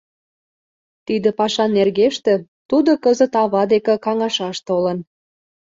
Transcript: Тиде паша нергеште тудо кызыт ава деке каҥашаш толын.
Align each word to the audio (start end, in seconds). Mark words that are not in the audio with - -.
Тиде 1.05 1.29
паша 1.39 1.65
нергеште 1.75 2.33
тудо 2.69 2.91
кызыт 3.03 3.33
ава 3.43 3.63
деке 3.73 3.95
каҥашаш 4.05 4.57
толын. 4.67 4.99